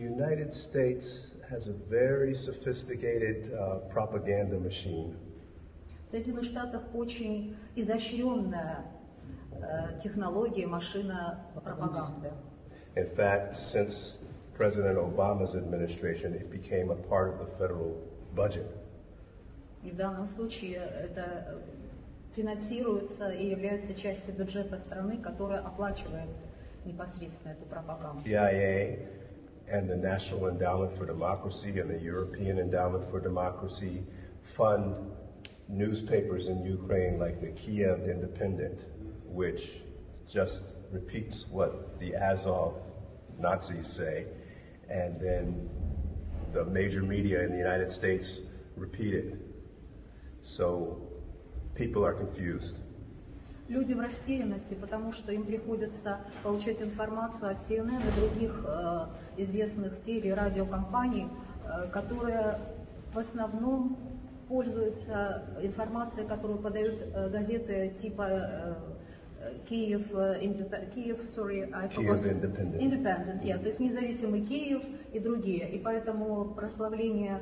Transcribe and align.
United 0.00 0.52
States 0.52 1.34
has 1.50 1.68
a 1.68 1.72
very 1.72 2.34
sophisticated 2.34 3.52
uh, 3.52 3.80
propaganda 3.92 4.58
machine. 4.58 5.14
В 6.04 6.10
Соединенных 6.10 6.44
Штатах 6.44 6.82
очень 6.94 7.54
изощренная 7.76 8.84
э, 9.52 10.00
технология, 10.02 10.66
машина 10.66 11.38
пропаганды. 11.54 12.32
In 12.96 13.06
fact, 13.06 13.54
since 13.54 14.18
President 14.56 14.98
Obama's 14.98 15.54
administration, 15.54 16.34
it 16.34 16.50
became 16.50 16.90
a 16.90 16.96
part 16.96 17.28
of 17.28 17.38
the 17.38 17.46
federal 17.58 17.96
budget. 18.34 18.66
И 19.84 19.90
в 19.90 19.96
данном 19.96 20.26
случае 20.26 20.76
это 20.76 21.62
финансируется 22.34 23.30
и 23.30 23.48
является 23.48 23.94
частью 23.94 24.34
бюджета 24.34 24.78
страны, 24.78 25.18
которая 25.18 25.60
оплачивает 25.60 26.30
непосредственно 26.84 27.52
эту 27.52 27.66
пропаганду. 27.66 28.22
CIA 28.24 29.06
and 29.70 29.88
the 29.88 29.96
National 29.96 30.48
Endowment 30.48 30.96
for 30.96 31.06
Democracy 31.06 31.78
and 31.78 31.88
the 31.88 31.98
European 31.98 32.58
Endowment 32.58 33.08
for 33.10 33.20
Democracy 33.20 34.02
fund 34.42 34.94
newspapers 35.68 36.48
in 36.48 36.64
Ukraine 36.64 37.18
like 37.18 37.40
the 37.40 37.50
Kiev 37.50 38.08
Independent, 38.08 38.80
which 39.24 39.82
just 40.28 40.74
repeats 40.90 41.48
what 41.48 41.98
the 42.00 42.16
Azov 42.16 42.74
Nazis 43.38 43.86
say, 43.86 44.26
and 44.88 45.20
then 45.20 45.70
the 46.52 46.64
major 46.64 47.02
media 47.02 47.42
in 47.44 47.52
the 47.52 47.58
United 47.58 47.90
States 47.90 48.40
repeat 48.76 49.14
it. 49.14 49.34
So 50.42 51.00
people 51.76 52.04
are 52.04 52.12
confused. 52.12 52.78
Люди 53.70 53.92
в 53.92 54.00
растерянности, 54.00 54.74
потому 54.74 55.12
что 55.12 55.30
им 55.30 55.44
приходится 55.44 56.18
получать 56.42 56.82
информацию 56.82 57.52
от 57.52 57.58
CNN 57.58 58.02
и 58.02 58.20
других 58.20 58.64
э, 58.66 59.06
известных 59.36 60.02
теле- 60.02 60.30
и 60.30 60.32
радиокомпаний, 60.32 61.28
э, 61.64 61.86
которые 61.92 62.58
в 63.14 63.18
основном 63.20 63.96
пользуются 64.48 65.44
информацией, 65.62 66.26
которую 66.26 66.58
подают 66.58 67.00
э, 67.00 67.28
газеты 67.30 67.94
типа 67.96 68.26
э, 68.28 68.74
э, 69.38 69.52
Киев, 69.68 70.12
э, 70.14 70.40
Киев, 70.92 71.20
sorry, 71.26 71.70
I 71.72 71.86
forgot. 71.90 72.24
Independent. 72.24 72.80
Independent, 72.80 73.44
yeah, 73.44 73.56
то 73.56 73.68
есть 73.68 73.78
независимый 73.78 74.44
Киев 74.44 74.82
и 75.12 75.20
другие. 75.20 75.70
И 75.70 75.78
поэтому 75.78 76.44
прославление 76.56 77.40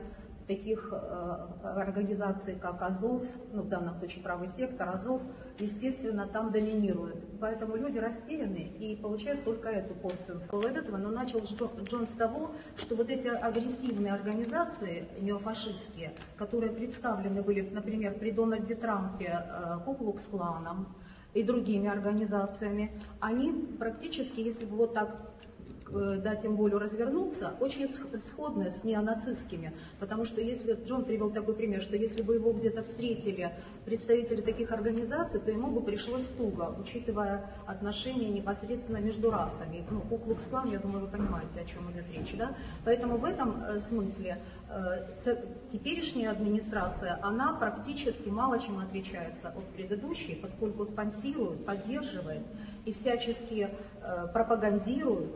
таких 0.49 0.89
э, 0.91 1.47
организаций, 1.63 2.57
как 2.61 2.83
Азов, 2.83 3.23
ну, 3.53 3.63
в 3.63 3.69
данном 3.69 3.97
случае 3.97 4.23
правый 4.23 4.49
сектор, 4.49 4.89
Азов, 4.89 5.21
естественно, 5.59 6.27
там 6.27 6.51
доминирует. 6.51 7.17
Поэтому 7.39 7.77
люди 7.77 7.99
растеряны 7.99 8.73
и 8.79 8.97
получают 8.97 9.45
только 9.45 9.69
эту 9.69 9.95
порцию 9.95 10.41
этого. 10.51 10.97
Но 10.97 11.11
начал 11.11 11.41
Джон, 11.41 12.09
с 12.09 12.13
того, 12.13 12.51
что 12.77 12.97
вот 12.97 13.11
эти 13.11 13.29
агрессивные 13.29 14.15
организации 14.15 15.05
неофашистские, 15.21 16.13
которые 16.37 16.73
представлены 16.73 17.43
были, 17.43 17.61
например, 17.61 18.15
при 18.15 18.31
Дональде 18.31 18.75
Трампе 18.75 19.45
э, 19.45 19.79
Куклукс-кланом 19.85 20.87
и 21.35 21.43
другими 21.43 21.89
организациями, 21.89 22.91
они 23.21 23.53
практически, 23.79 24.41
если 24.41 24.65
бы 24.65 24.77
вот 24.77 24.95
так 24.95 25.09
э, 25.11 25.48
дать 25.91 26.45
им 26.45 26.57
волю 26.57 26.79
развернуться, 26.79 27.55
очень 27.61 27.89
сх- 27.89 28.19
сходны 28.19 28.71
с 28.71 28.85
неонацистскими. 28.85 29.73
Потому 29.99 30.25
что 30.25 30.41
если, 30.41 30.79
Джон 30.87 31.05
привел 31.05 31.31
такой 31.31 31.55
пример, 31.55 31.83
что 31.83 31.97
если 31.97 32.23
бы 32.23 32.35
его 32.35 32.53
где-то 32.53 32.83
встретили 32.83 33.53
представители 33.85 34.41
таких 34.41 34.73
организаций, 34.73 35.41
то 35.41 35.51
ему 35.51 35.71
бы 35.71 35.81
пришлось 35.81 36.27
туго, 36.37 36.75
учитывая 36.81 37.51
отношения 37.67 38.29
непосредственно 38.29 38.99
между 38.99 39.31
расами. 39.31 39.85
Ну, 39.91 40.01
Куклукс-клан, 40.01 40.71
я 40.71 40.79
думаю, 40.79 41.07
вы 41.07 41.11
понимаете, 41.11 41.61
о 41.61 41.65
чем 41.65 41.91
идет 41.93 42.05
речь, 42.13 42.37
да? 42.37 42.55
Поэтому 42.85 43.17
в 43.17 43.25
этом 43.25 43.63
э, 43.63 43.81
смысле 43.81 44.39
э, 44.69 45.35
теперешняя 45.73 46.31
администрация, 46.31 47.19
она 47.23 47.55
практически 47.55 48.29
мало 48.29 48.59
чем 48.59 48.79
отличается 48.79 49.49
от 49.49 49.65
предыдущей, 49.75 50.35
поскольку 50.35 50.85
спонсирует, 50.85 51.65
поддерживает 51.65 52.43
и 52.85 52.93
всячески 52.93 53.69
э, 54.03 54.27
пропагандирует 54.33 55.35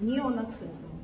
неонацизм. 0.00 0.99